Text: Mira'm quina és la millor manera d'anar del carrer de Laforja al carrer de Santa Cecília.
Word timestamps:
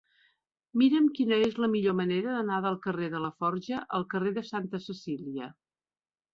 Mira'm 0.81 1.09
quina 1.19 1.37
és 1.47 1.59
la 1.65 1.69
millor 1.73 1.95
manera 1.99 2.33
d'anar 2.39 2.59
del 2.67 2.79
carrer 2.87 3.11
de 3.13 3.23
Laforja 3.27 3.85
al 4.01 4.09
carrer 4.17 4.35
de 4.41 4.47
Santa 4.51 4.85
Cecília. 4.91 5.55